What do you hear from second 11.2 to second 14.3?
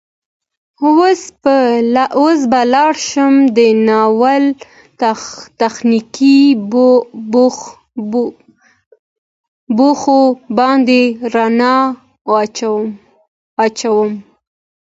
ړنا اچوم